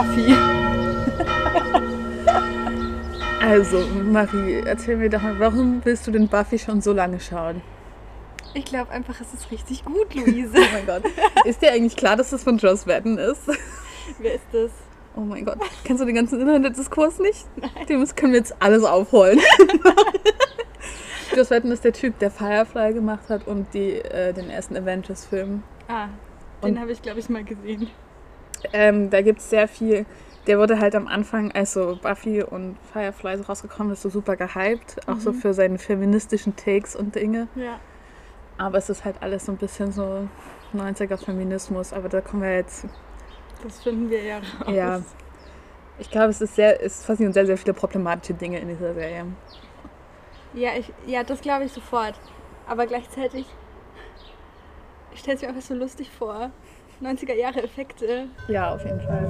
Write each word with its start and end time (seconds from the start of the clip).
Buffy. 0.00 0.34
Also, 3.42 3.80
Marie, 4.04 4.62
erzähl 4.64 4.96
mir 4.96 5.08
doch 5.10 5.22
mal, 5.22 5.36
warum 5.40 5.80
willst 5.84 6.06
du 6.06 6.12
den 6.12 6.28
Buffy 6.28 6.58
schon 6.58 6.80
so 6.80 6.92
lange 6.92 7.18
schauen? 7.18 7.62
Ich 8.54 8.66
glaube 8.66 8.92
einfach, 8.92 9.20
es 9.20 9.34
ist 9.34 9.50
richtig 9.50 9.84
gut, 9.84 10.14
Luise. 10.14 10.54
Oh 10.56 10.66
mein 10.72 10.86
Gott. 10.86 11.02
Ist 11.44 11.60
dir 11.60 11.72
eigentlich 11.72 11.96
klar, 11.96 12.16
dass 12.16 12.30
das 12.30 12.44
von 12.44 12.58
Joss 12.58 12.86
Whedon 12.86 13.18
ist? 13.18 13.42
Wer 14.18 14.34
ist 14.34 14.44
das? 14.52 14.70
Oh 15.16 15.22
mein 15.22 15.44
Gott. 15.44 15.58
Kennst 15.84 16.00
du 16.00 16.06
den 16.06 16.14
ganzen 16.14 16.38
Internetdiskurs 16.40 17.18
nicht? 17.18 17.46
Nein. 17.56 17.70
Dem 17.88 18.06
können 18.14 18.32
wir 18.32 18.38
jetzt 18.38 18.54
alles 18.60 18.84
aufholen. 18.84 19.40
Joss 21.36 21.50
Whedon 21.50 21.72
ist 21.72 21.84
der 21.84 21.92
Typ, 21.92 22.18
der 22.20 22.30
Firefly 22.30 22.92
gemacht 22.92 23.28
hat 23.30 23.48
und 23.48 23.74
die, 23.74 23.96
äh, 23.96 24.32
den 24.32 24.48
ersten 24.48 24.76
Avengers-Film. 24.76 25.62
Ah, 25.88 26.08
den 26.62 26.78
habe 26.78 26.92
ich, 26.92 27.02
glaube 27.02 27.18
ich, 27.18 27.28
mal 27.28 27.42
gesehen. 27.42 27.90
Ähm, 28.72 29.10
da 29.10 29.22
gibt 29.22 29.40
es 29.40 29.50
sehr 29.50 29.68
viel. 29.68 30.06
Der 30.46 30.58
wurde 30.58 30.80
halt 30.80 30.94
am 30.94 31.06
Anfang, 31.06 31.52
als 31.52 31.74
so 31.74 31.98
Buffy 32.00 32.42
und 32.42 32.76
Firefly 32.92 33.38
so 33.38 33.44
rausgekommen 33.44 33.92
ist, 33.92 34.02
so 34.02 34.08
super 34.08 34.36
gehypt. 34.36 35.06
Auch 35.06 35.18
so 35.18 35.32
für 35.32 35.52
seine 35.52 35.78
feministischen 35.78 36.56
Takes 36.56 36.96
und 36.96 37.14
Dinge. 37.14 37.48
Ja. 37.54 37.78
Aber 38.58 38.78
es 38.78 38.88
ist 38.90 39.04
halt 39.04 39.16
alles 39.20 39.46
so 39.46 39.52
ein 39.52 39.58
bisschen 39.58 39.92
so 39.92 40.28
90er 40.74 41.16
Feminismus. 41.16 41.92
Aber 41.92 42.08
da 42.08 42.20
kommen 42.20 42.42
wir 42.42 42.56
jetzt. 42.56 42.86
Das 43.62 43.82
finden 43.82 44.08
wir 44.08 44.22
ja 44.22 44.38
raus. 44.38 44.74
Ja. 44.74 45.02
Ich 45.98 46.10
glaube, 46.10 46.30
es 46.30 46.40
ist 46.40 46.54
sehr, 46.54 46.82
es 46.82 47.02
passieren 47.02 47.32
sehr, 47.32 47.44
sehr 47.44 47.58
viele 47.58 47.74
problematische 47.74 48.32
Dinge 48.32 48.58
in 48.58 48.68
dieser 48.68 48.94
Serie. 48.94 49.26
Ja, 50.54 50.70
ich, 50.76 50.90
ja 51.06 51.22
das 51.22 51.42
glaube 51.42 51.64
ich 51.64 51.72
sofort. 51.72 52.18
Aber 52.66 52.86
gleichzeitig, 52.86 53.46
ich 55.12 55.20
stelle 55.20 55.36
es 55.36 55.42
mir 55.42 55.48
einfach 55.48 55.62
so 55.62 55.74
lustig 55.74 56.10
vor. 56.10 56.50
90er 57.02 57.34
Jahre 57.34 57.62
Effekte. 57.62 58.26
Ja, 58.48 58.74
auf 58.74 58.84
jeden 58.84 59.00
Fall. 59.00 59.26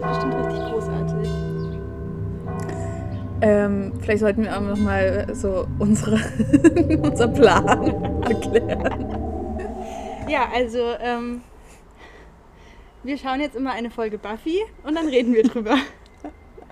Bestimmt 0.00 0.34
richtig 0.34 0.72
großartig. 0.72 1.28
Ähm, 3.42 3.92
vielleicht 4.00 4.20
sollten 4.20 4.42
wir 4.44 4.54
auch 4.56 4.60
noch 4.60 4.76
mal 4.76 5.26
so 5.34 5.66
unsere, 5.78 6.16
unser 7.02 7.28
Plan 7.28 8.22
erklären. 8.22 9.06
Ja, 10.28 10.48
also 10.54 10.78
ähm, 11.00 11.40
wir 13.02 13.16
schauen 13.16 13.40
jetzt 13.40 13.56
immer 13.56 13.72
eine 13.72 13.90
Folge 13.90 14.18
Buffy 14.18 14.58
und 14.84 14.94
dann 14.94 15.08
reden 15.08 15.32
wir 15.32 15.42
drüber. 15.42 15.76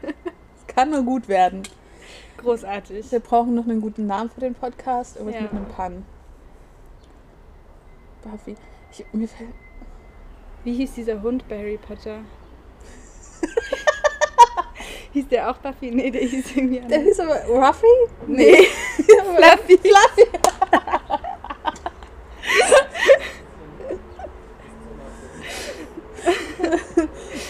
Es 0.03 0.66
kann 0.75 0.91
nur 0.91 1.03
gut 1.03 1.27
werden. 1.28 1.62
Großartig. 2.36 3.11
Wir 3.11 3.20
brauchen 3.20 3.55
noch 3.55 3.64
einen 3.64 3.81
guten 3.81 4.06
Namen 4.06 4.28
für 4.31 4.41
den 4.41 4.55
Podcast, 4.55 5.16
irgendwas 5.16 5.36
Ja. 5.36 5.42
mit 5.42 5.53
einem 5.53 5.64
Pun. 5.66 6.05
Buffy. 8.22 8.55
Ich, 8.92 9.05
mir 9.12 9.27
fällt, 9.27 9.48
Wie 10.64 10.74
hieß 10.74 10.94
dieser 10.94 11.22
Hund 11.22 11.46
bei 11.48 11.58
Harry 11.58 11.78
Potter? 11.78 12.18
hieß 15.12 15.28
der 15.28 15.50
auch 15.50 15.56
Buffy? 15.58 15.90
Nee, 15.90 16.10
der 16.10 16.22
hieß 16.22 16.56
irgendwie 16.56 16.80
der 16.80 16.98
anders. 16.98 17.16
hieß 17.16 17.20
aber 17.20 17.44
Ruffy? 17.46 17.86
Nee. 18.26 18.56
Fluffy. 19.36 19.78
Fluffy. 19.78 20.28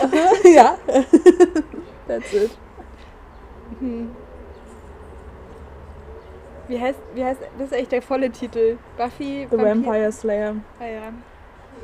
Aha, 0.01 0.49
ja. 0.49 0.79
That's 2.07 2.33
it. 2.33 2.51
Hm. 3.81 4.11
Wie 6.69 6.79
heißt, 6.81 6.99
wie 7.15 7.25
heißt, 7.25 7.41
das 7.59 7.67
ist 7.69 7.73
echt 7.73 7.93
der 7.93 8.03
volle 8.03 8.31
Titel. 8.31 8.77
Buffy, 8.97 9.47
The 9.51 9.57
Vampir- 9.57 9.65
Vampire 9.87 10.13
Slayer. 10.13 10.57
Ah 10.79 10.85
ja. 10.87 11.13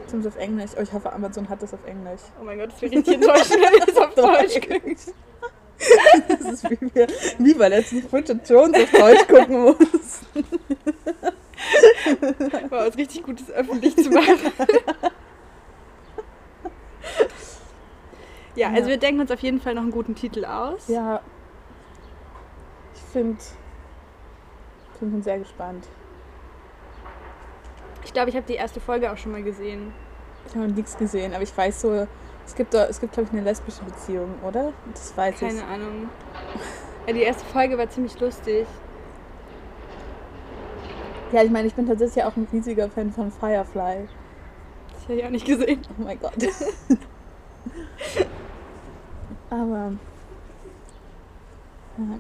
Zumindest 0.07 0.37
auf 0.37 0.43
Englisch. 0.43 0.71
Oh, 0.77 0.81
ich 0.83 0.93
hoffe, 0.93 1.13
Amazon 1.13 1.49
hat 1.49 1.63
das 1.63 1.73
auf 1.75 1.85
Englisch. 1.87 2.21
Oh 2.41 2.45
mein 2.45 2.59
Gott, 2.59 2.73
das 2.73 2.83
wäre 2.83 2.93
richtig 2.93 3.15
enttäuschend, 3.15 3.61
wenn 3.63 3.87
das 3.87 3.97
auf 3.97 4.15
Deutsch 4.15 4.61
klingt. 4.61 4.99
Das 6.29 6.41
ist 6.41 6.71
wie 6.71 6.79
wir, 6.95 7.07
wie 7.39 7.59
wir 7.59 7.69
letztens 7.69 8.07
Bridget 8.07 8.49
Jones 8.49 8.77
auf 8.85 8.91
Deutsch 8.93 9.27
gucken 9.29 9.61
mussten. 9.63 10.45
War 12.71 12.87
was 12.87 12.97
richtig 12.97 13.23
Gutes 13.23 13.51
öffentlich 13.51 13.97
zu 13.97 14.11
machen. 14.11 14.53
Ja, 18.55 18.69
also 18.69 18.83
Ja. 18.83 18.87
wir 18.89 18.97
denken 18.99 19.21
uns 19.21 19.31
auf 19.31 19.41
jeden 19.41 19.61
Fall 19.61 19.75
noch 19.75 19.83
einen 19.83 19.91
guten 19.91 20.15
Titel 20.15 20.45
aus. 20.45 20.87
Ja. 20.89 21.21
Ich 22.95 23.01
finde. 23.13 23.39
Ich 24.95 25.01
bin 25.01 25.23
sehr 25.23 25.39
gespannt. 25.41 25.87
Ich 28.15 28.17
glaube, 28.17 28.31
ich 28.31 28.37
habe 28.37 28.47
die 28.47 28.55
erste 28.55 28.79
Folge 28.79 29.11
auch 29.11 29.17
schon 29.17 29.33
mal 29.33 29.43
gesehen. 29.43 29.93
Ich 30.47 30.55
habe 30.55 30.69
nichts 30.69 30.97
gesehen, 30.97 31.35
aber 31.35 31.43
ich 31.43 31.57
weiß 31.57 31.81
so, 31.81 32.07
es 32.47 32.55
gibt, 32.55 32.73
es 32.73 33.01
gibt 33.01 33.13
glaube 33.13 33.29
ich, 33.29 33.37
eine 33.37 33.43
lesbische 33.43 33.83
Beziehung, 33.83 34.37
oder? 34.47 34.73
Das 34.93 35.17
weiß 35.17 35.41
Keine 35.41 35.55
ich. 35.55 35.65
Ahnung. 35.65 36.09
Ja, 37.09 37.13
die 37.13 37.23
erste 37.23 37.45
Folge 37.47 37.77
war 37.77 37.91
ziemlich 37.91 38.21
lustig. 38.21 38.69
Ja, 41.33 41.43
ich 41.43 41.51
meine, 41.51 41.67
ich 41.67 41.75
bin 41.75 41.89
tatsächlich 41.89 42.23
auch 42.23 42.37
ein 42.37 42.47
riesiger 42.53 42.89
Fan 42.89 43.11
von 43.11 43.33
Firefly. 43.33 44.07
Das 44.93 45.03
habe 45.09 45.15
ich 45.15 45.25
auch 45.25 45.31
nicht 45.31 45.47
gesehen. 45.47 45.83
Oh 45.99 46.03
mein 46.05 46.21
Gott. 46.21 46.35
aber. 49.51 49.93
Ja. 51.99 52.19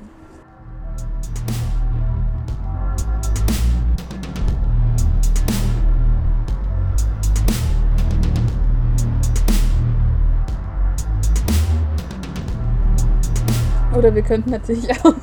Oder 14.04 14.16
wir 14.16 14.22
könnten 14.22 14.50
natürlich 14.50 14.90
auch 15.02 15.14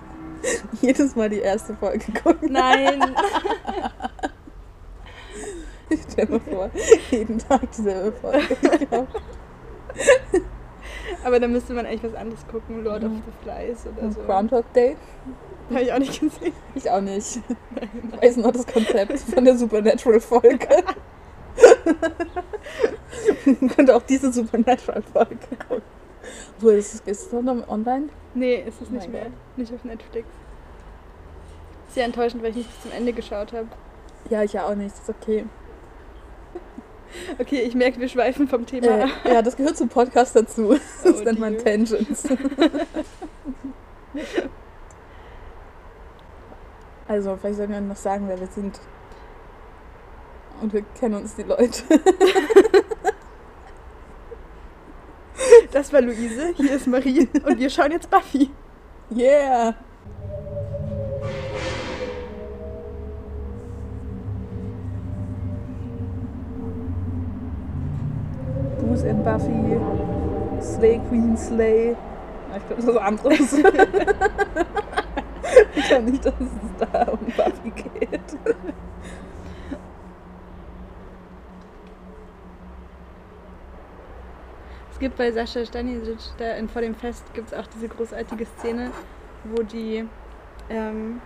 jedes 0.80 1.14
Mal 1.16 1.28
die 1.28 1.40
erste 1.40 1.74
Folge 1.74 2.12
gucken. 2.12 2.50
Nein. 2.50 3.14
Ich 5.90 6.00
stell 6.10 6.26
mir 6.26 6.40
vor, 6.40 6.70
jeden 7.10 7.36
Tag 7.36 7.70
dieselbe 7.72 8.12
Folge. 8.12 8.56
Aber 11.24 11.38
da 11.38 11.46
müsste 11.46 11.74
man 11.74 11.84
eigentlich 11.84 12.04
was 12.04 12.14
anderes 12.14 12.40
gucken. 12.50 12.82
Lord 12.84 13.04
of 13.04 13.10
the 13.12 13.32
Flies 13.42 13.86
oder 13.86 14.10
so. 14.10 14.20
Groundhog 14.22 14.72
Day? 14.72 14.96
Habe 15.68 15.82
ich 15.82 15.92
auch 15.92 15.98
nicht 15.98 16.18
gesehen. 16.18 16.54
Ich 16.74 16.90
auch 16.90 17.02
nicht. 17.02 17.40
Ich 18.12 18.22
weiß 18.22 18.36
nur 18.38 18.50
das 18.50 18.66
Konzept 18.66 19.18
von 19.18 19.44
der 19.44 19.58
Supernatural-Folge. 19.58 20.68
Man 23.44 23.68
könnte 23.76 23.94
auch 23.94 24.02
diese 24.04 24.32
Supernatural-Folge 24.32 25.36
gucken. 25.68 25.82
Wo 26.58 26.70
ist 26.70 26.94
es? 26.94 27.00
Ist 27.00 27.26
es 27.26 27.32
noch 27.32 27.68
online? 27.68 28.08
Nee, 28.34 28.62
ist 28.66 28.80
es 28.80 28.88
Oh 28.90 28.94
nicht 28.94 29.08
mehr. 29.10 29.24
Gott. 29.24 29.32
Nicht 29.56 29.72
auf 29.72 29.84
Netflix. 29.84 30.28
Sehr 31.88 32.04
enttäuschend, 32.04 32.42
weil 32.42 32.50
ich 32.50 32.56
nicht 32.56 32.70
bis 32.70 32.82
zum 32.82 32.92
Ende 32.92 33.12
geschaut 33.12 33.52
habe. 33.52 33.68
Ja, 34.30 34.42
ich 34.42 34.52
ja 34.52 34.66
auch 34.66 34.74
nicht. 34.74 34.94
ist 34.94 35.08
okay. 35.08 35.44
Okay, 37.38 37.60
ich 37.60 37.74
merke, 37.74 38.00
wir 38.00 38.08
schweifen 38.08 38.48
vom 38.48 38.66
Thema 38.66 38.86
Äh, 38.88 39.06
ja, 39.24 39.40
das 39.40 39.56
gehört 39.56 39.76
zum 39.76 39.88
Podcast 39.88 40.34
dazu. 40.36 40.76
Das 41.04 41.20
Oh 41.20 41.24
nennt 41.24 41.38
man. 41.38 41.56
Tangents. 41.56 42.24
Also, 47.08 47.36
vielleicht 47.36 47.58
sollen 47.58 47.70
wir 47.70 47.80
noch 47.80 47.96
sagen, 47.96 48.24
wer 48.28 48.40
wir 48.40 48.48
sind. 48.48 48.80
Und 50.60 50.72
wir 50.72 50.82
kennen 50.98 51.14
uns 51.14 51.36
die 51.36 51.44
Leute. 51.44 51.82
Das 55.76 55.92
war 55.92 56.00
Luise, 56.00 56.54
hier 56.56 56.72
ist 56.72 56.86
Marie 56.86 57.28
und 57.44 57.58
wir 57.58 57.68
schauen 57.68 57.92
jetzt 57.92 58.08
Buffy. 58.08 58.48
Yeah! 59.14 59.74
Bruce 68.78 69.04
and 69.04 69.22
Buffy, 69.22 69.78
Slay 70.62 70.98
Queen 71.10 71.36
Slay. 71.36 71.94
Ah, 72.50 72.56
Ich 72.56 72.66
glaube, 72.66 72.76
das 72.76 72.84
ist 72.86 72.94
was 72.94 73.02
anderes. 73.02 73.52
ich 75.76 75.88
glaube 75.88 76.10
nicht, 76.10 76.24
dass 76.24 76.32
es 76.40 76.48
da 76.90 77.02
um 77.12 77.18
Buffy 77.18 77.70
geht. 78.00 78.22
Es 84.96 85.00
gibt 85.00 85.18
bei 85.18 85.30
Sascha 85.30 85.62
Stanisic, 85.62 86.16
da 86.38 86.52
in, 86.52 86.70
vor 86.70 86.80
dem 86.80 86.94
Fest, 86.94 87.22
gibt 87.34 87.48
es 87.48 87.54
auch 87.54 87.66
diese 87.66 87.86
großartige 87.86 88.46
Szene, 88.46 88.90
wo 89.44 89.62
die, 89.62 90.08
ähm, 90.70 91.20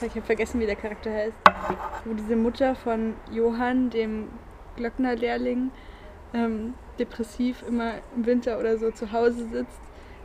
ich 0.00 0.10
habe 0.10 0.22
vergessen, 0.22 0.60
wie 0.60 0.66
der 0.66 0.76
Charakter 0.76 1.12
heißt, 1.12 1.34
wo 2.04 2.14
diese 2.14 2.36
Mutter 2.36 2.76
von 2.76 3.14
Johann, 3.32 3.90
dem 3.90 4.28
Glöcknerlehrling, 4.76 5.72
ähm, 6.34 6.74
depressiv 7.00 7.64
immer 7.66 7.94
im 8.14 8.26
Winter 8.26 8.60
oder 8.60 8.78
so 8.78 8.92
zu 8.92 9.10
Hause 9.10 9.48
sitzt, 9.48 9.80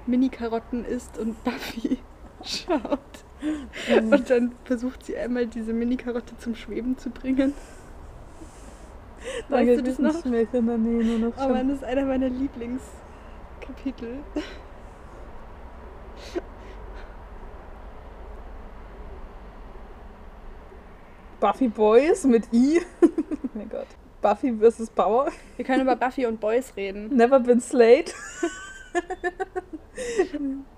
Mini-Karotten 0.06 0.86
isst 0.86 1.18
und 1.18 1.44
Buffy 1.44 1.98
schaut. 2.44 3.00
Und 4.00 4.30
dann 4.30 4.52
versucht 4.66 5.08
sie 5.08 5.18
einmal 5.18 5.48
diese 5.48 5.74
Mini-Karotte 5.74 6.38
zum 6.38 6.54
Schweben 6.54 7.00
zu 7.00 7.10
bringen. 7.10 7.56
Weißt 9.50 9.80
du 9.80 9.84
das 9.84 10.00
noch? 10.00 10.26
Erinnern, 10.26 10.84
nee, 10.84 11.04
nur 11.04 11.30
noch 11.30 11.34
Oh 11.38 11.50
Mann, 11.50 11.68
das 11.70 11.78
ist 11.78 11.84
einer 11.84 12.06
meiner 12.06 12.30
Lieblingskapitel. 12.30 14.20
Buffy 21.40 21.68
Boys 21.68 22.24
mit 22.24 22.52
I. 22.54 22.82
oh 23.02 23.08
mein 23.54 23.70
Gott. 23.70 23.88
Buffy 24.22 24.54
vs. 24.54 24.92
Bauer. 24.92 25.30
Wir 25.56 25.66
können 25.66 25.82
über 25.82 25.96
Buffy 25.96 26.26
und 26.28 26.40
Boys 26.40 26.74
reden. 26.78 27.16
Never 27.16 27.40
been 27.40 27.60
slayed. 27.60 28.14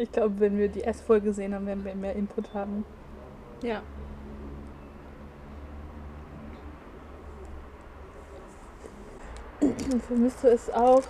ich 0.00 0.10
glaube, 0.10 0.40
wenn 0.40 0.58
wir 0.58 0.68
die 0.68 0.82
S-Folge 0.82 1.32
sehen, 1.32 1.52
dann 1.52 1.66
werden 1.66 1.84
wir 1.84 1.94
mehr 1.94 2.16
Input 2.16 2.54
haben. 2.54 2.84
Ja. 3.62 3.82
Vermisst 10.06 10.42
du 10.42 10.48
es 10.48 10.70
auch, 10.70 11.02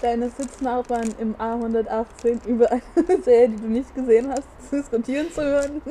deine 0.00 0.30
Sitznachbarn 0.30 1.14
im 1.18 1.34
A118 1.36 2.46
über 2.46 2.70
eine 2.72 3.22
Serie, 3.22 3.50
die 3.50 3.56
du 3.56 3.68
nicht 3.68 3.94
gesehen 3.94 4.30
hast, 4.30 4.48
diskutieren 4.70 5.30
zu 5.30 5.42
hören? 5.42 5.82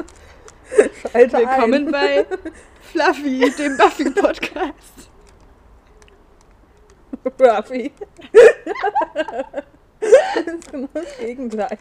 Schalte 1.11 1.37
Willkommen 1.37 1.85
ein. 1.87 1.91
bei 1.91 2.25
Fluffy, 2.81 3.51
dem 3.57 3.77
Buffy-Podcast. 3.77 5.11
Ruffy. 7.39 7.91
Das 10.01 10.55
ist 10.55 10.71
genau 10.71 10.89
das 10.93 11.17
Gegenteil. 11.17 11.77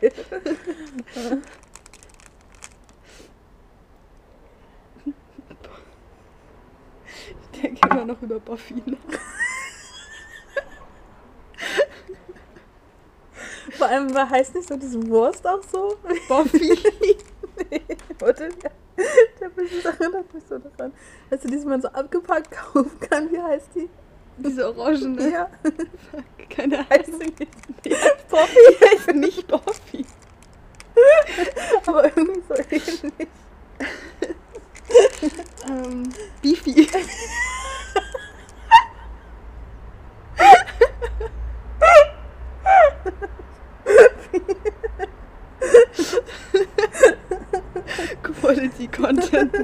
Ich 7.42 7.60
denke 7.60 7.88
immer 7.88 8.04
noch 8.04 8.22
über 8.22 8.38
Buffy 8.40 8.82
nach. 8.86 8.98
Vor 13.72 13.86
allem 13.86 14.14
war 14.14 14.28
heißt 14.28 14.54
nicht 14.54 14.68
so 14.68 14.76
diese 14.76 15.06
Wurst 15.08 15.46
auch 15.46 15.62
so? 15.62 15.96
Buffy. 16.28 16.78
nee, 17.70 17.82
warte. 18.18 18.50
Der 19.40 19.48
Besitzer 19.48 19.98
erinnert 19.98 20.32
mich 20.34 20.44
so 20.46 20.58
daran. 20.58 20.92
Dass 21.30 21.40
du 21.40 21.48
diesmal 21.48 21.80
so 21.80 21.88
abgepackt 21.88 22.50
kaufen 22.72 23.00
kann. 23.00 23.32
Wie 23.32 23.40
heißt 23.40 23.70
die? 23.74 23.88
Diese 24.42 24.68
Orangene. 24.76 25.30
Ja, 25.30 25.50
Keine 26.48 26.78
Ahnung. 26.90 27.32
Die 27.84 27.94
Poppy. 28.28 28.76
heißt 28.84 29.14
nicht 29.14 29.46
Buffy. 29.46 30.04
Aber 31.86 32.04
irgendwie 32.16 32.42
so 32.48 32.54
ähnlich. 32.54 33.28
Ähm, 35.68 36.12
Beefy. 36.42 36.88
Quality 48.22 48.88
Content. 48.88 49.54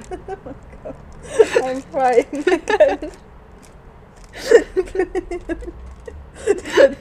I'm 1.63 1.83
crying 1.91 3.11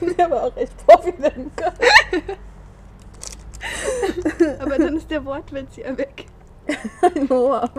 mir 0.00 0.24
aber 0.24 0.44
auch 0.44 0.56
echt 0.56 0.72
können. 0.86 1.50
Aber 4.60 4.78
dann 4.78 4.96
ist 4.96 5.10
der 5.10 5.24
Wortwitz 5.24 5.76
ja 5.76 5.96
weg. 5.96 6.26
Noah. 7.28 7.70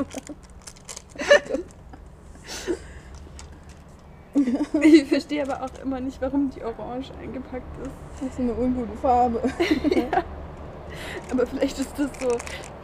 Ich 4.82 5.06
verstehe 5.06 5.44
aber 5.44 5.64
auch 5.64 5.84
immer 5.84 6.00
nicht, 6.00 6.22
warum 6.22 6.50
die 6.50 6.64
orange 6.64 7.12
eingepackt 7.22 7.82
ist. 7.82 7.92
Das 8.22 8.30
ist 8.30 8.40
eine 8.40 8.54
ungute 8.54 8.96
Farbe. 9.02 9.42
Aber 11.32 11.46
vielleicht 11.48 11.80
ist 11.80 11.92
das 11.98 12.10
so, 12.20 12.30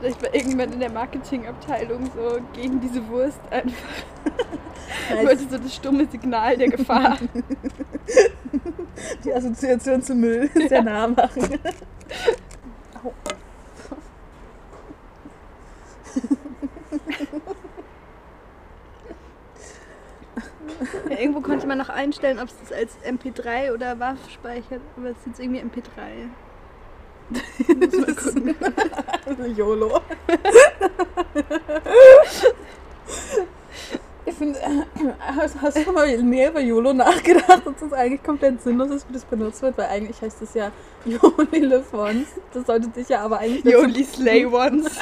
vielleicht 0.04 0.22
war 0.22 0.36
irgendwann 0.36 0.74
in 0.74 0.80
der 0.82 0.92
Marketingabteilung 0.92 2.12
so 2.14 2.40
gegen 2.54 2.82
diese 2.82 3.08
Wurst 3.08 3.40
einfach. 3.50 3.74
Ich 5.10 5.26
wollte 5.26 5.50
so 5.50 5.58
das 5.58 5.74
stumme 5.74 6.06
Signal 6.08 6.58
der 6.58 6.70
Gefahr. 6.70 7.18
Die 9.24 9.34
Assoziation 9.34 10.02
zu 10.02 10.14
Müll 10.14 10.50
sehr 10.68 10.84
nah 10.84 11.08
machen. 11.08 11.58
Au. 13.02 13.14
Ja, 21.10 21.18
irgendwo 21.18 21.40
konnte 21.40 21.66
man 21.66 21.78
noch 21.78 21.90
einstellen, 21.90 22.40
ob 22.40 22.50
es 22.50 22.56
das 22.60 22.74
als 22.78 22.98
MP3 23.06 23.74
oder 23.74 24.00
WAV 24.00 24.18
speichert, 24.30 24.82
aber 24.98 25.12
es 25.12 25.18
ist 25.20 25.28
jetzt 25.28 25.40
irgendwie 25.40 25.62
MP3. 25.62 26.28
Muss 27.80 28.06
mal 28.06 28.16
gucken. 28.16 28.56
YOLO. 29.56 30.02
Ich 34.26 34.34
finde, 34.36 34.60
hast, 35.20 35.62
hast 35.62 35.78
du 35.86 35.92
mal 35.92 36.18
mehr 36.24 36.50
über 36.52 36.60
YOLO 36.62 36.94
nachgedacht, 36.94 37.66
dass 37.66 37.76
das 37.80 37.94
eigentlich 37.94 38.24
komplett 38.24 38.62
sinnlos 38.62 38.90
ist, 38.92 39.10
wie 39.10 39.14
das 39.14 39.26
benutzt 39.26 39.62
wird? 39.62 39.78
Weil 39.78 39.88
eigentlich 39.88 40.22
heißt 40.22 40.42
es 40.42 40.54
ja 40.54 40.72
Yoli 41.06 41.60
live 41.60 41.94
once. 41.94 42.28
Das 42.54 42.66
sollte 42.66 42.88
dich 42.90 43.10
ja 43.10 43.22
aber 43.22 43.40
eigentlich 43.40 43.64
dazu- 43.64 43.78
Yoli 43.78 44.04
Slay 44.06 44.46
Ones. 44.46 45.00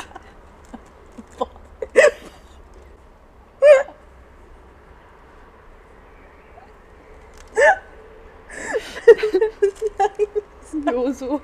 Joso. 10.92 11.42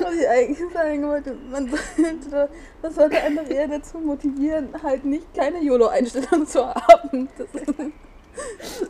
Was 0.00 0.14
ich 0.14 0.28
eigentlich 0.28 0.58
sagen 0.74 1.08
wollte, 1.08 1.34
man 1.50 1.70
sollte, 1.96 2.48
das 2.82 2.94
sollte 2.94 3.16
einfach 3.22 3.48
eher 3.48 3.68
dazu 3.68 3.98
motivieren, 3.98 4.68
halt 4.82 5.04
nicht 5.04 5.32
keine 5.34 5.62
YOLO-Einstellung 5.62 6.46
zu 6.46 6.66
haben. 6.66 7.28
Ist, 7.38 8.88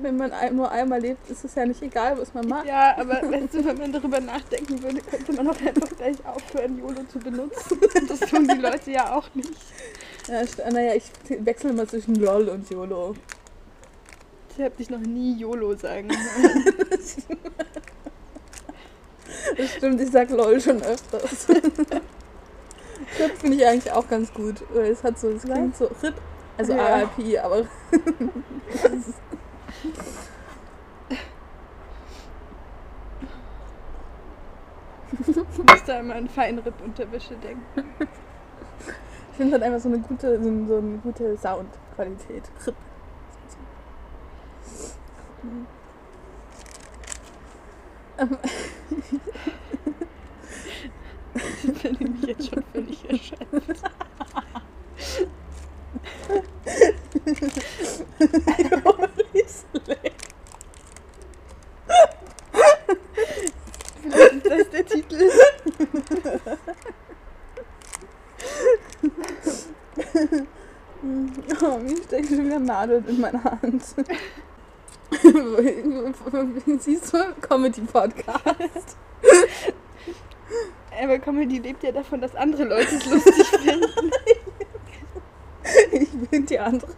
wenn 0.00 0.16
man 0.16 0.30
nur 0.54 0.70
einmal 0.70 1.00
lebt, 1.00 1.28
ist 1.28 1.44
es 1.44 1.54
ja 1.56 1.66
nicht 1.66 1.82
egal, 1.82 2.18
was 2.18 2.32
man 2.34 2.46
macht. 2.46 2.66
Ja, 2.66 2.96
aber 2.98 3.14
weißt 3.14 3.54
du, 3.54 3.64
wenn 3.64 3.78
man 3.78 3.92
darüber 3.92 4.20
nachdenken 4.20 4.80
würde, 4.82 5.00
könnte 5.00 5.32
man 5.32 5.48
auch 5.48 5.60
einfach 5.60 5.88
gleich 5.96 6.16
aufhören, 6.24 6.78
YOLO 6.78 7.02
zu 7.10 7.18
benutzen. 7.18 7.80
Das 8.08 8.20
tun 8.20 8.46
die 8.46 8.58
Leute 8.60 8.90
ja 8.92 9.12
auch 9.16 9.34
nicht. 9.34 9.50
Ja, 10.28 10.42
st- 10.42 10.70
naja, 10.70 10.94
ich 10.94 11.10
wechsle 11.44 11.70
immer 11.70 11.86
zwischen 11.88 12.14
LOL 12.16 12.48
und 12.48 12.68
YOLO. 12.70 13.14
Ich 14.56 14.62
habe 14.64 14.74
dich 14.76 14.90
noch 14.90 14.98
nie 15.00 15.34
YOLO 15.36 15.74
sagen 15.74 16.10
hören. 16.36 16.64
Das 19.58 19.74
stimmt, 19.74 20.00
ich 20.00 20.10
sag 20.10 20.30
LOL 20.30 20.60
schon 20.60 20.80
öfters. 20.82 21.48
RIP 23.18 23.38
finde 23.38 23.56
ich 23.56 23.66
eigentlich 23.66 23.92
auch 23.92 24.08
ganz 24.08 24.32
gut, 24.32 24.62
weil 24.72 24.92
es 24.92 25.02
hat 25.02 25.18
so, 25.18 25.28
es 25.30 25.42
klingt 25.42 25.76
so 25.76 25.90
RIP, 26.02 26.14
also 26.56 26.72
Ja. 26.74 26.96
RIP, 27.16 27.42
aber 27.44 27.64
Ich 35.10 35.64
musste 35.64 35.94
einmal 35.94 36.18
an 36.18 36.28
Feinripp-Unterwäsche 36.28 37.34
denken. 37.36 37.84
ich 39.30 39.36
finde 39.36 39.54
halt 39.54 39.62
einfach 39.64 39.80
so 39.80 39.88
eine 39.88 39.98
gute, 39.98 40.38
so, 40.38 40.66
so 40.66 40.76
eine 40.78 40.98
gute 40.98 41.36
Soundqualität. 41.36 42.44
RIP. 42.66 42.74
Ich 51.62 51.82
bin 51.82 51.96
nämlich 52.00 52.24
jetzt 52.26 52.50
schon 52.50 52.64
völlig 52.72 53.04
erschöpft. 53.08 53.82
Vielleicht 57.24 57.56
ist 59.32 59.66
das 64.44 64.70
der 64.70 64.86
Titel. 64.86 65.30
Oh, 71.62 71.78
mir 71.78 71.96
steckt 72.02 72.28
schon 72.28 72.44
wieder 72.44 72.58
Nadeln 72.58 73.06
in 73.06 73.20
meiner 73.20 73.44
Hand. 73.44 73.82
Siehst 76.78 77.12
du? 77.12 77.18
Comedy-Podcast. 77.40 78.96
Aber 81.00 81.18
Comedy 81.18 81.58
lebt 81.58 81.82
ja 81.82 81.92
davon, 81.92 82.20
dass 82.20 82.34
andere 82.34 82.64
Leute 82.64 82.96
es 82.96 83.06
lustig 83.06 83.46
finden. 83.46 84.10
Ich 85.92 86.10
bin 86.30 86.46
die 86.46 86.58
andere. 86.58 86.90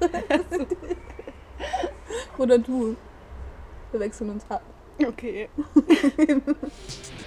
Oder 2.39 2.59
du. 2.59 2.97
Wir 3.91 4.01
wechseln 4.01 4.31
uns 4.31 4.45
ab. 4.49 4.63
Okay. 5.05 5.49